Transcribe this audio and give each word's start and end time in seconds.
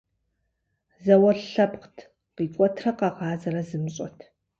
ЗауэлӀ 1.03 1.45
лъэпкът, 1.51 1.97
къикӀуэтрэ 2.35 2.91
къэгъазэрэ 2.99 3.61
зымыщӀэт. 3.67 4.17